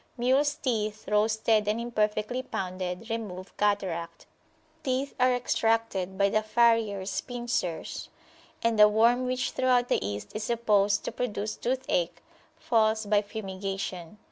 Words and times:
Mules 0.17 0.55
teeth, 0.55 1.07
roasted 1.07 1.67
and 1.67 1.79
imperfectly 1.79 2.41
pounded, 2.41 3.07
remove 3.11 3.55
cataract. 3.57 4.25
Teeth 4.81 5.13
are 5.19 5.31
extracted 5.35 6.17
by 6.17 6.27
the 6.27 6.41
farriers 6.41 7.21
pincers, 7.21 8.09
and 8.63 8.79
the 8.79 8.89
worm 8.89 9.27
which 9.27 9.51
throughout 9.51 9.89
the 9.89 10.03
East 10.03 10.31
is 10.33 10.41
supposed 10.43 11.05
to 11.05 11.11
produce 11.11 11.55
toothache, 11.55 12.19
falls 12.57 13.05
by 13.05 13.21
fumigation. 13.21 14.17